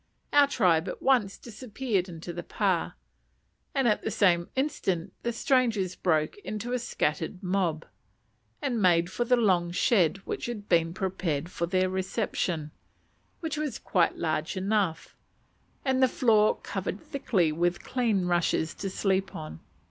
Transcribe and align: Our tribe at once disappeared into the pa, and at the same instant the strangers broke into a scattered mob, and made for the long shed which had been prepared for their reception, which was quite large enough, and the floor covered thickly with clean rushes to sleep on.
Our 0.33 0.47
tribe 0.47 0.87
at 0.89 0.99
once 1.03 1.37
disappeared 1.37 2.09
into 2.09 2.33
the 2.33 2.41
pa, 2.41 2.95
and 3.75 3.87
at 3.87 4.01
the 4.01 4.09
same 4.09 4.49
instant 4.55 5.13
the 5.21 5.31
strangers 5.31 5.95
broke 5.95 6.37
into 6.39 6.73
a 6.73 6.79
scattered 6.79 7.43
mob, 7.43 7.85
and 8.63 8.81
made 8.81 9.11
for 9.11 9.25
the 9.25 9.37
long 9.37 9.69
shed 9.69 10.17
which 10.25 10.47
had 10.47 10.67
been 10.67 10.95
prepared 10.95 11.51
for 11.51 11.67
their 11.67 11.87
reception, 11.87 12.71
which 13.41 13.57
was 13.59 13.77
quite 13.77 14.17
large 14.17 14.57
enough, 14.57 15.15
and 15.85 16.01
the 16.01 16.07
floor 16.07 16.59
covered 16.63 16.99
thickly 16.99 17.51
with 17.51 17.83
clean 17.83 18.25
rushes 18.25 18.73
to 18.73 18.89
sleep 18.89 19.35
on. 19.35 19.59